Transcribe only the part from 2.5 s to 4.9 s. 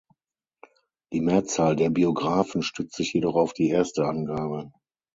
stützt sich jedoch auf die erste Angabe.